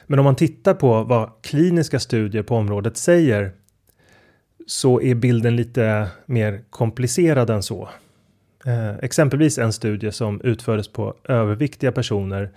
Men 0.06 0.18
om 0.18 0.24
man 0.24 0.36
tittar 0.36 0.74
på 0.74 1.02
vad 1.02 1.30
kliniska 1.42 2.00
studier 2.00 2.42
på 2.42 2.56
området 2.56 2.96
säger 2.96 3.52
så 4.66 5.00
är 5.00 5.14
bilden 5.14 5.56
lite 5.56 6.08
mer 6.26 6.60
komplicerad 6.70 7.50
än 7.50 7.62
så. 7.62 7.88
Eh, 8.66 8.96
exempelvis 8.96 9.58
en 9.58 9.72
studie 9.72 10.12
som 10.12 10.40
utfördes 10.40 10.88
på 10.88 11.14
överviktiga 11.24 11.92
personer 11.92 12.50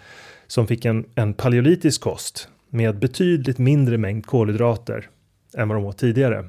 som 0.47 0.67
fick 0.67 0.85
en, 0.85 1.05
en 1.15 1.33
paleolitisk 1.33 2.01
kost 2.01 2.49
med 2.69 2.99
betydligt 2.99 3.57
mindre 3.57 3.97
mängd 3.97 4.25
kolhydrater 4.25 5.09
än 5.57 5.67
vad 5.67 5.77
de 5.77 5.85
åt 5.85 5.97
tidigare. 5.97 6.45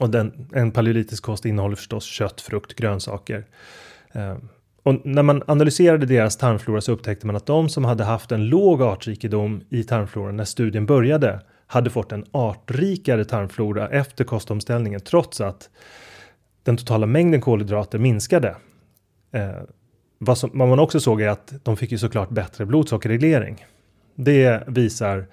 Och 0.00 0.10
den, 0.10 0.46
en 0.52 0.70
paleolitisk 0.70 1.22
kost 1.22 1.44
innehåller 1.44 1.76
förstås 1.76 2.04
kött, 2.04 2.40
frukt, 2.40 2.74
grönsaker. 2.74 3.44
Eh, 4.12 4.36
och 4.82 5.06
när 5.06 5.22
man 5.22 5.42
analyserade 5.46 6.06
deras 6.06 6.36
tarmflora 6.36 6.80
så 6.80 6.92
upptäckte 6.92 7.26
man 7.26 7.36
att 7.36 7.46
de 7.46 7.68
som 7.68 7.84
hade 7.84 8.04
haft 8.04 8.32
en 8.32 8.46
låg 8.46 8.82
artrikedom 8.82 9.60
i 9.68 9.84
tarmfloran 9.84 10.36
när 10.36 10.44
studien 10.44 10.86
började 10.86 11.40
hade 11.72 11.90
fått 11.90 12.12
en 12.12 12.24
artrikare 12.30 13.24
tarmflora 13.24 13.88
efter 13.88 14.24
kostomställningen 14.24 15.00
trots 15.00 15.40
att 15.40 15.70
den 16.62 16.76
totala 16.76 17.06
mängden 17.06 17.40
kolhydrater 17.40 17.98
minskade. 17.98 18.56
Eh, 19.30 19.50
vad, 20.18 20.38
som, 20.38 20.50
vad 20.54 20.68
man 20.68 20.78
också 20.78 21.00
såg 21.00 21.22
är 21.22 21.28
att 21.28 21.54
de 21.62 21.76
fick 21.76 21.92
ju 21.92 21.98
såklart 21.98 22.30
bättre 22.30 22.66
blodsockerreglering. 22.66 23.66
Det 24.14 24.62
visar 24.66 25.26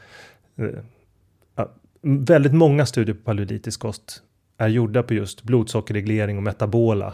eh, 0.56 1.66
väldigt 2.02 2.54
många 2.54 2.86
studier 2.86 3.16
på 3.16 3.22
paleolitisk 3.22 3.80
kost 3.80 4.24
är 4.58 4.68
gjorda 4.68 5.04
på 5.04 5.14
just 5.14 5.44
blodsockerreglering 5.44 6.38
och 6.38 6.44
metabola, 6.44 7.14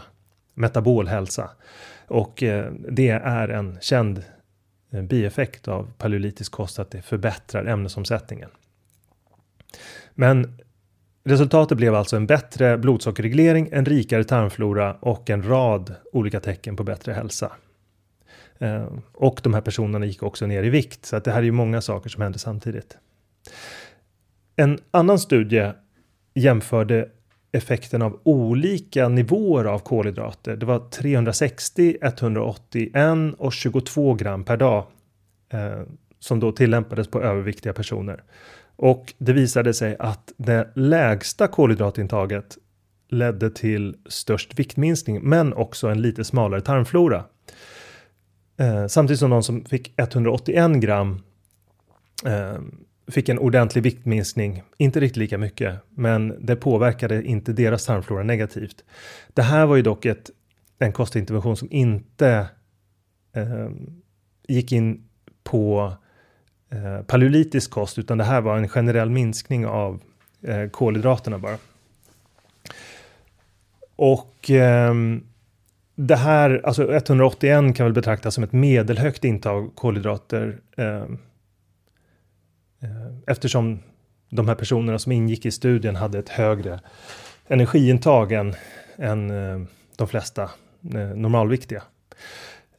metabol 0.54 1.08
hälsa. 1.08 1.50
Och 2.06 2.42
eh, 2.42 2.72
det 2.90 3.08
är 3.08 3.48
en 3.48 3.78
känd 3.80 4.22
eh, 4.92 5.02
bieffekt 5.02 5.68
av 5.68 5.90
paleolitisk 5.98 6.52
kost 6.52 6.78
att 6.78 6.90
det 6.90 7.02
förbättrar 7.02 7.64
ämnesomsättningen. 7.64 8.50
Men 10.14 10.58
resultatet 11.24 11.78
blev 11.78 11.94
alltså 11.94 12.16
en 12.16 12.26
bättre 12.26 12.78
blodsockerreglering, 12.78 13.68
en 13.72 13.84
rikare 13.84 14.24
tarmflora 14.24 14.94
och 15.00 15.30
en 15.30 15.48
rad 15.48 15.94
olika 16.12 16.40
tecken 16.40 16.76
på 16.76 16.84
bättre 16.84 17.12
hälsa. 17.12 17.52
Eh, 18.58 18.86
och 19.12 19.40
de 19.42 19.54
här 19.54 19.60
personerna 19.60 20.06
gick 20.06 20.22
också 20.22 20.46
ner 20.46 20.62
i 20.62 20.70
vikt, 20.70 21.06
så 21.06 21.16
att 21.16 21.24
det 21.24 21.30
här 21.30 21.38
är 21.38 21.42
ju 21.42 21.52
många 21.52 21.80
saker 21.80 22.10
som 22.10 22.22
hände 22.22 22.38
samtidigt. 22.38 22.98
En 24.56 24.78
annan 24.90 25.18
studie 25.18 25.72
jämförde 26.34 27.08
effekten 27.52 28.02
av 28.02 28.20
olika 28.22 29.08
nivåer 29.08 29.64
av 29.64 29.78
kolhydrater. 29.78 30.56
Det 30.56 30.66
var 30.66 30.90
360, 30.90 31.96
181 32.02 33.34
och 33.38 33.52
22 33.52 34.14
gram 34.14 34.44
per 34.44 34.56
dag 34.56 34.86
eh, 35.52 35.80
som 36.18 36.40
då 36.40 36.52
tillämpades 36.52 37.08
på 37.08 37.22
överviktiga 37.22 37.72
personer. 37.72 38.22
Och 38.76 39.14
det 39.18 39.32
visade 39.32 39.74
sig 39.74 39.96
att 39.98 40.32
det 40.36 40.72
lägsta 40.74 41.48
kolhydratintaget 41.48 42.58
ledde 43.08 43.50
till 43.50 43.96
störst 44.06 44.58
viktminskning, 44.58 45.20
men 45.22 45.54
också 45.54 45.88
en 45.88 46.02
lite 46.02 46.24
smalare 46.24 46.60
tarmflora. 46.60 47.24
Eh, 48.56 48.86
samtidigt 48.86 49.20
som 49.20 49.30
de 49.30 49.42
som 49.42 49.64
fick 49.64 49.92
181 49.96 50.70
gram 50.80 51.22
eh, 52.24 52.58
fick 53.08 53.28
en 53.28 53.38
ordentlig 53.38 53.82
viktminskning, 53.82 54.62
inte 54.78 55.00
riktigt 55.00 55.16
lika 55.16 55.38
mycket, 55.38 55.74
men 55.90 56.46
det 56.46 56.56
påverkade 56.56 57.22
inte 57.22 57.52
deras 57.52 57.86
tarmflora 57.86 58.22
negativt. 58.22 58.84
Det 59.34 59.42
här 59.42 59.66
var 59.66 59.76
ju 59.76 59.82
dock 59.82 60.04
ett, 60.04 60.30
en 60.78 60.92
kostintervention 60.92 61.56
som 61.56 61.68
inte 61.70 62.46
eh, 63.32 63.70
gick 64.48 64.72
in 64.72 65.08
på 65.44 65.92
eh, 66.70 67.02
paleolitisk 67.02 67.70
kost, 67.70 67.98
utan 67.98 68.18
det 68.18 68.24
här 68.24 68.40
var 68.40 68.56
en 68.56 68.68
generell 68.68 69.10
minskning 69.10 69.66
av 69.66 70.00
eh, 70.42 70.68
kolhydraterna 70.68 71.38
bara. 71.38 71.58
Och 73.96 74.50
eh, 74.50 74.94
det 75.94 76.16
här, 76.16 76.60
alltså 76.64 76.92
181 76.92 77.76
kan 77.76 77.86
väl 77.86 77.92
betraktas 77.92 78.34
som 78.34 78.44
ett 78.44 78.52
medelhögt 78.52 79.24
intag 79.24 79.74
kolhydrater 79.74 80.58
ehm, 80.76 81.18
eh, 82.80 82.88
eftersom 83.26 83.78
de 84.30 84.48
här 84.48 84.54
personerna 84.54 84.98
som 84.98 85.12
ingick 85.12 85.46
i 85.46 85.50
studien 85.50 85.96
hade 85.96 86.18
ett 86.18 86.28
högre 86.28 86.80
energiintag 87.46 88.32
än, 88.32 88.54
än 88.96 89.30
eh, 89.30 89.66
de 89.96 90.08
flesta 90.08 90.42
eh, 90.94 91.08
normalviktiga. 91.08 91.82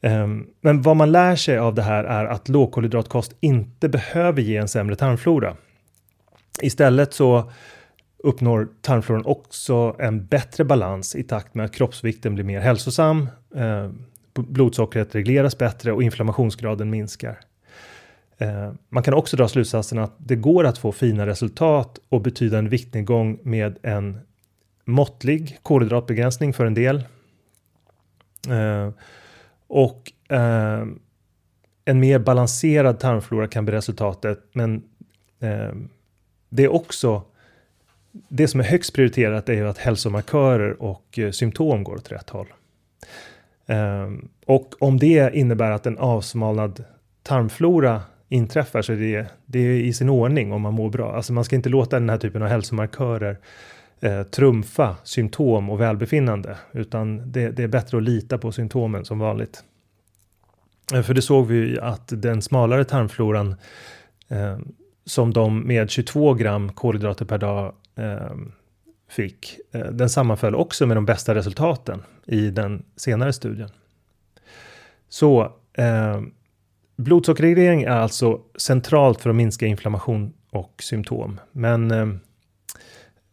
Ehm, 0.00 0.46
men 0.60 0.82
vad 0.82 0.96
man 0.96 1.12
lär 1.12 1.36
sig 1.36 1.58
av 1.58 1.74
det 1.74 1.82
här 1.82 2.04
är 2.04 2.24
att 2.24 2.48
lågkolhydratkost 2.48 3.36
inte 3.40 3.88
behöver 3.88 4.42
ge 4.42 4.56
en 4.56 4.68
sämre 4.68 4.96
tarmflora. 4.96 5.56
Istället 6.62 7.14
så 7.14 7.52
uppnår 8.18 8.68
tarmfloran 8.80 9.26
också 9.26 9.96
en 9.98 10.26
bättre 10.26 10.64
balans 10.64 11.16
i 11.16 11.22
takt 11.22 11.54
med 11.54 11.64
att 11.64 11.74
kroppsvikten 11.74 12.34
blir 12.34 12.44
mer 12.44 12.60
hälsosam, 12.60 13.28
ehm, 13.56 14.02
blodsockret 14.34 15.14
regleras 15.14 15.58
bättre 15.58 15.92
och 15.92 16.02
inflammationsgraden 16.02 16.90
minskar. 16.90 17.38
Ehm, 18.38 18.78
man 18.88 19.02
kan 19.02 19.14
också 19.14 19.36
dra 19.36 19.48
slutsatsen 19.48 19.98
att 19.98 20.14
det 20.18 20.36
går 20.36 20.66
att 20.66 20.78
få 20.78 20.92
fina 20.92 21.26
resultat 21.26 21.98
och 22.08 22.22
betydande 22.22 22.70
viktnedgång 22.70 23.38
med 23.42 23.78
en 23.82 24.18
måttlig 24.84 25.58
kolhydratbegränsning 25.62 26.52
för 26.52 26.66
en 26.66 26.74
del. 26.74 27.04
Och 29.68 30.12
eh, 30.28 30.86
en 31.84 32.00
mer 32.00 32.18
balanserad 32.18 33.00
tarmflora 33.00 33.48
kan 33.48 33.64
bli 33.64 33.74
resultatet, 33.74 34.40
men 34.52 34.82
eh, 35.40 35.72
det 36.48 36.64
är 36.64 36.72
också 36.72 37.22
det 38.28 38.48
som 38.48 38.60
är 38.60 38.64
högst 38.64 38.94
prioriterat 38.94 39.48
är 39.48 39.52
ju 39.52 39.68
att 39.68 39.78
hälsomarkörer 39.78 40.82
och 40.82 41.18
eh, 41.18 41.30
symptom 41.30 41.84
går 41.84 41.94
åt 41.94 42.12
rätt 42.12 42.30
håll. 42.30 42.46
Um, 43.66 44.28
och 44.46 44.74
om 44.78 44.98
det 44.98 45.34
innebär 45.34 45.70
att 45.70 45.86
en 45.86 45.98
avsmalnad 45.98 46.84
tarmflora 47.22 48.02
inträffar 48.28 48.82
så 48.82 48.92
är 48.92 48.96
det, 48.96 49.26
det 49.46 49.58
är 49.58 49.70
i 49.70 49.92
sin 49.92 50.08
ordning 50.08 50.52
om 50.52 50.62
man 50.62 50.74
mår 50.74 50.90
bra. 50.90 51.16
Alltså 51.16 51.32
man 51.32 51.44
ska 51.44 51.56
inte 51.56 51.68
låta 51.68 51.98
den 51.98 52.10
här 52.10 52.18
typen 52.18 52.42
av 52.42 52.48
hälsomarkörer 52.48 53.38
eh, 54.00 54.22
trumfa 54.22 54.96
symptom 55.04 55.70
och 55.70 55.80
välbefinnande, 55.80 56.56
utan 56.72 57.32
det, 57.32 57.50
det, 57.50 57.62
är 57.62 57.68
bättre 57.68 57.96
att 57.96 58.02
lita 58.02 58.38
på 58.38 58.52
symptomen 58.52 59.04
som 59.04 59.18
vanligt. 59.18 59.64
Eh, 60.94 61.02
för 61.02 61.14
det 61.14 61.22
såg 61.22 61.46
vi 61.46 61.56
ju 61.56 61.80
att 61.80 62.12
den 62.22 62.42
smalare 62.42 62.84
tarmfloran 62.84 63.54
eh, 64.28 64.58
som 65.04 65.32
de 65.32 65.60
med 65.66 65.90
22 65.90 66.34
gram 66.34 66.72
kolhydrater 66.72 67.24
per 67.24 67.38
dag 67.38 67.74
eh, 67.96 68.36
fick, 69.10 69.60
eh, 69.72 69.86
den 69.86 70.10
sammanföll 70.10 70.54
också 70.54 70.86
med 70.86 70.96
de 70.96 71.04
bästa 71.04 71.34
resultaten 71.34 72.02
i 72.26 72.50
den 72.50 72.82
senare 72.96 73.32
studien. 73.32 73.70
Så 75.08 75.52
eh, 75.72 76.20
blodsockerreglering 76.96 77.82
är 77.82 77.90
alltså 77.90 78.40
centralt 78.56 79.20
för 79.20 79.30
att 79.30 79.36
minska 79.36 79.66
inflammation 79.66 80.32
och 80.50 80.82
symptom. 80.82 81.40
Men 81.52 81.90
eh, 81.90 82.06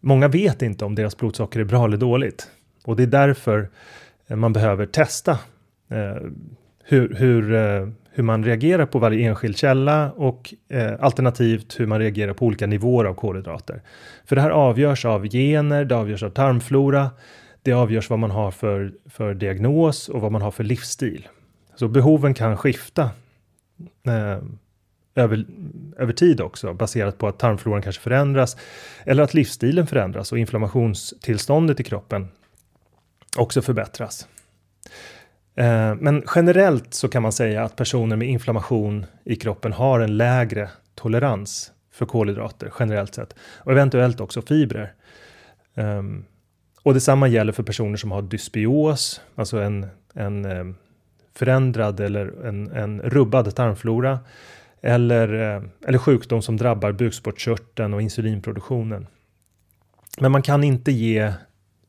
många 0.05 0.27
vet 0.27 0.61
inte 0.61 0.85
om 0.85 0.95
deras 0.95 1.17
blodsocker 1.17 1.59
är 1.59 1.63
bra 1.63 1.85
eller 1.85 1.97
dåligt. 1.97 2.47
Och 2.83 2.95
det 2.95 3.03
är 3.03 3.07
därför 3.07 3.69
eh, 4.27 4.35
man 4.35 4.53
behöver 4.53 4.85
testa 4.85 5.31
eh, 5.89 6.15
hur, 6.83 7.15
hur, 7.15 7.53
eh, 7.53 7.87
hur 8.11 8.23
man 8.23 8.43
reagerar 8.43 8.85
på 8.85 8.99
varje 8.99 9.27
enskild 9.27 9.57
källa 9.57 10.11
och 10.11 10.53
eh, 10.69 10.93
alternativt 10.99 11.79
hur 11.79 11.85
man 11.85 11.99
reagerar 11.99 12.33
på 12.33 12.45
olika 12.45 12.67
nivåer 12.67 13.05
av 13.05 13.13
kolhydrater. 13.13 13.81
För 14.25 14.35
det 14.35 14.41
här 14.41 14.49
avgörs 14.49 15.05
av 15.05 15.27
gener, 15.27 15.85
det 15.85 15.95
avgörs 15.95 16.23
av 16.23 16.29
tarmflora, 16.29 17.09
det 17.61 17.73
avgörs 17.73 18.09
vad 18.09 18.19
man 18.19 18.31
har 18.31 18.51
för, 18.51 18.93
för 19.05 19.33
diagnos 19.33 20.09
och 20.09 20.21
vad 20.21 20.31
man 20.31 20.41
har 20.41 20.51
för 20.51 20.63
livsstil. 20.63 21.27
Så 21.75 21.87
behoven 21.87 22.33
kan 22.33 22.57
skifta 22.57 23.03
eh, 24.07 24.43
över, 25.15 25.45
över 25.97 26.13
tid 26.13 26.41
också, 26.41 26.73
baserat 26.73 27.17
på 27.17 27.27
att 27.27 27.39
tarmfloran 27.39 27.81
kanske 27.81 28.01
förändras 28.01 28.57
eller 29.03 29.23
att 29.23 29.33
livsstilen 29.33 29.87
förändras 29.87 30.31
och 30.31 30.37
inflammationstillståndet 30.37 31.79
i 31.79 31.83
kroppen 31.83 32.27
också 33.37 33.61
förbättras. 33.61 34.27
Eh, 35.55 35.95
men 35.95 36.23
generellt 36.35 36.93
så 36.93 37.07
kan 37.07 37.21
man 37.21 37.31
säga 37.31 37.63
att 37.63 37.75
personer 37.75 38.15
med 38.15 38.27
inflammation 38.27 39.05
i 39.23 39.35
kroppen 39.35 39.73
har 39.73 39.99
en 39.99 40.17
lägre 40.17 40.69
tolerans 40.95 41.71
för 41.91 42.05
kolhydrater 42.05 42.73
generellt 42.79 43.15
sett 43.15 43.35
och 43.39 43.71
eventuellt 43.71 44.21
också 44.21 44.41
fibrer. 44.41 44.93
Um, 45.73 46.25
och 46.83 46.93
detsamma 46.93 47.27
gäller 47.27 47.53
för 47.53 47.63
personer 47.63 47.97
som 47.97 48.11
har 48.11 48.21
dysbios, 48.21 49.21
alltså 49.35 49.57
en, 49.57 49.87
en 50.13 50.45
ehm, 50.45 50.75
förändrad 51.33 51.99
eller 51.99 52.45
en, 52.45 52.71
en 52.71 53.01
rubbad 53.01 53.55
tarmflora 53.55 54.19
eller, 54.85 55.55
eh, 55.55 55.63
eller 55.87 55.97
sjukdom 55.97 56.41
som 56.41 56.57
drabbar 56.57 56.91
bukspottkörteln 56.91 57.93
och 57.93 58.01
insulinproduktionen. 58.01 59.07
Men 60.19 60.31
man 60.31 60.41
kan 60.41 60.63
inte 60.63 60.91
ge 60.91 61.33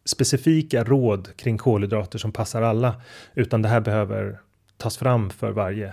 specifika 0.05 0.85
råd 0.85 1.37
kring 1.37 1.59
kolhydrater 1.59 2.19
som 2.19 2.33
passar 2.33 2.63
alla, 2.63 3.03
utan 3.35 3.63
det 3.63 3.69
här 3.69 3.81
behöver 3.81 4.41
tas 4.77 4.97
fram 4.97 5.31
för 5.31 5.51
varje 5.51 5.93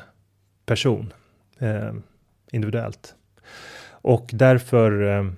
person 0.66 1.14
eh, 1.60 1.94
individuellt. 2.52 3.16
Och 3.90 4.30
därför 4.34 5.18
eh, 5.18 5.32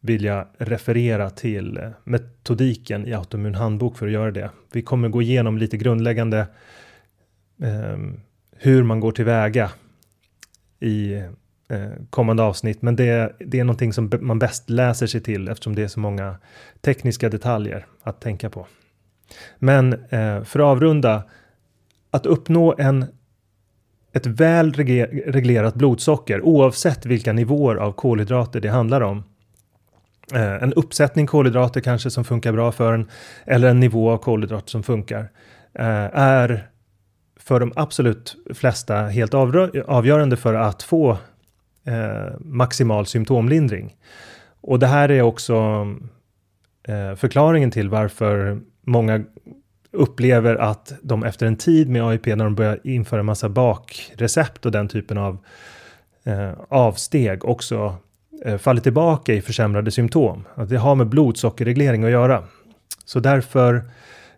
vill 0.00 0.24
jag 0.24 0.46
referera 0.58 1.30
till 1.30 1.76
eh, 1.76 1.90
metodiken 2.04 3.06
i 3.06 3.14
Autoimmun 3.14 3.54
handbok 3.54 3.98
för 3.98 4.06
att 4.06 4.12
göra 4.12 4.30
det. 4.30 4.50
Vi 4.72 4.82
kommer 4.82 5.08
gå 5.08 5.22
igenom 5.22 5.58
lite 5.58 5.76
grundläggande 5.76 6.38
eh, 7.62 7.98
hur 8.56 8.82
man 8.82 9.00
går 9.00 9.12
tillväga 9.12 9.70
i 10.80 11.14
eh, 11.68 11.90
kommande 12.10 12.42
avsnitt, 12.42 12.82
men 12.82 12.96
det, 12.96 13.36
det 13.38 13.60
är 13.60 13.64
någonting 13.64 13.92
som 13.92 14.10
man 14.20 14.38
bäst 14.38 14.70
läser 14.70 15.06
sig 15.06 15.20
till 15.20 15.48
eftersom 15.48 15.74
det 15.74 15.82
är 15.82 15.88
så 15.88 16.00
många 16.00 16.36
tekniska 16.80 17.28
detaljer 17.28 17.86
att 18.02 18.20
tänka 18.20 18.50
på. 18.50 18.66
Men 19.58 19.92
eh, 19.92 20.42
för 20.42 20.60
att 20.60 20.64
avrunda, 20.64 21.22
att 22.10 22.26
uppnå 22.26 22.74
en, 22.78 23.04
ett 24.12 24.26
väl 24.26 24.72
reglerat 24.72 25.74
blodsocker 25.74 26.42
oavsett 26.42 27.06
vilka 27.06 27.32
nivåer 27.32 27.76
av 27.76 27.92
kolhydrater 27.92 28.60
det 28.60 28.68
handlar 28.68 29.00
om. 29.00 29.24
Eh, 30.34 30.62
en 30.62 30.72
uppsättning 30.72 31.26
kolhydrater 31.26 31.80
kanske 31.80 32.10
som 32.10 32.24
funkar 32.24 32.52
bra 32.52 32.72
för 32.72 32.92
en 32.92 33.08
eller 33.44 33.68
en 33.68 33.80
nivå 33.80 34.10
av 34.10 34.18
kolhydrater 34.18 34.70
som 34.70 34.82
funkar 34.82 35.20
eh, 35.74 36.08
är 36.12 36.69
för 37.50 37.60
de 37.60 37.72
absolut 37.76 38.36
flesta 38.54 38.94
helt 38.96 39.34
avgörande 39.86 40.36
för 40.36 40.54
att 40.54 40.82
få 40.82 41.10
eh, 41.84 42.38
maximal 42.40 43.06
symptomlindring. 43.06 43.96
Och 44.60 44.78
det 44.78 44.86
här 44.86 45.10
är 45.10 45.22
också 45.22 45.54
eh, 46.88 47.14
förklaringen 47.14 47.70
till 47.70 47.88
varför 47.88 48.60
många 48.86 49.24
upplever 49.92 50.56
att 50.56 50.92
de 51.02 51.24
efter 51.24 51.46
en 51.46 51.56
tid 51.56 51.88
med 51.88 52.02
AIP, 52.02 52.26
när 52.26 52.44
de 52.44 52.54
börjar 52.54 52.80
införa 52.84 53.22
massa 53.22 53.48
bakrecept 53.48 54.66
och 54.66 54.72
den 54.72 54.88
typen 54.88 55.18
av 55.18 55.38
eh, 56.24 56.52
avsteg, 56.68 57.44
också 57.44 57.96
eh, 58.44 58.58
faller 58.58 58.80
tillbaka 58.80 59.34
i 59.34 59.42
försämrade 59.42 59.90
symptom. 59.90 60.44
Att 60.54 60.68
det 60.68 60.78
har 60.78 60.94
med 60.94 61.08
blodsockerreglering 61.08 62.04
att 62.04 62.10
göra. 62.10 62.44
Så 63.04 63.20
därför 63.20 63.84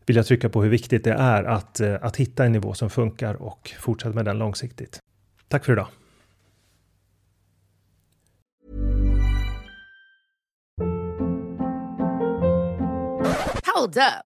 vill 0.07 0.17
jag 0.17 0.27
trycka 0.27 0.49
på 0.49 0.63
hur 0.63 0.71
viktigt 0.71 1.05
det 1.05 1.13
är 1.13 1.45
att, 1.45 1.81
eh, 1.81 1.95
att 2.03 2.17
hitta 2.17 2.45
en 2.45 2.53
nivå 2.53 2.75
som 2.75 2.91
funkar 2.91 3.35
och 3.35 3.71
fortsätta 3.81 4.15
med 4.15 4.25
den 4.25 4.39
långsiktigt. 4.39 4.99
Tack 5.49 5.65
för 5.65 5.73
idag! 5.73 5.89
Hold 13.75 13.97
up. 13.97 14.32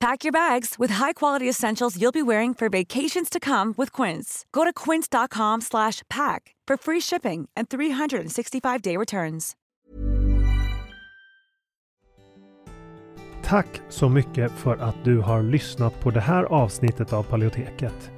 Pack 0.00 0.24
your 0.24 0.32
bags 0.32 0.74
with 0.78 0.94
high-quality 0.94 1.48
essentials 1.48 1.96
you'll 1.96 2.12
be 2.12 2.22
wearing 2.22 2.54
for 2.54 2.68
vacations 2.68 3.30
to 3.30 3.40
come 3.40 3.74
with 3.76 4.02
Quince. 4.02 4.44
Go 4.52 4.64
to 4.64 4.72
quince.com/pack 4.72 6.54
for 6.68 6.76
free 6.76 7.00
shipping 7.00 7.48
and 7.56 7.68
365-day 7.68 8.96
returns. 8.96 9.56
Tack 13.48 13.80
så 13.88 14.08
mycket 14.08 14.52
för 14.52 14.76
att 14.76 15.04
du 15.04 15.18
har 15.18 15.42
lyssnat 15.42 16.00
på 16.00 16.10
det 16.10 16.20
här 16.20 16.44
avsnittet 16.44 17.12
av 17.12 17.22
Paleoteket. 17.22 18.10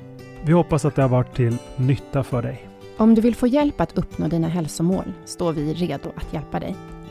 Vi 0.45 0.53
hoppas 0.53 0.85
att 0.85 0.97
det 0.97 1.03
har 1.03 1.09
varit 1.09 1.37
till 1.37 1.59
nytta 1.77 2.25
för 2.25 2.43
dig. 2.43 2.69
Om 2.97 3.15
du 3.15 3.21
vill 3.21 3.37
få 3.37 3.47
hjälp 3.47 3.81
att 3.81 3.99
uppnå 3.99 4.29
dina 4.29 4.49
hälsomål 4.49 5.13
står 5.25 5.53
vi 5.53 5.75
redo 5.75 6.13
att 6.17 6.33
hjälpa 6.33 6.61
dig. 6.61 6.77